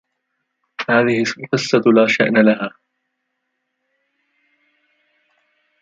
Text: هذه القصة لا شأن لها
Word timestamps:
هذه 0.89 1.21
القصة 1.53 1.77
لا 1.95 2.07
شأن 2.07 2.45
لها 2.45 2.77